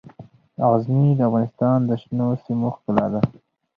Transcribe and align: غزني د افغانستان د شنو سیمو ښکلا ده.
غزني 0.69 1.09
د 1.15 1.21
افغانستان 1.29 1.79
د 1.89 1.91
شنو 2.01 2.27
سیمو 2.43 2.67
ښکلا 2.75 3.05
ده. 3.13 3.21